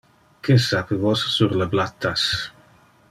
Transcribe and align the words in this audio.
Que 0.47 0.55
sape 0.67 0.97
vos 1.03 1.27
sur 1.35 1.53
le 1.61 1.67
blattas? 1.75 2.25